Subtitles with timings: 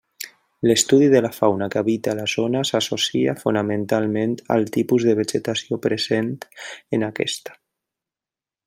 [0.69, 6.35] L'estudi de la fauna que habita la zona s'associa fonamentalment al tipus de vegetació present
[6.99, 7.59] en aquesta.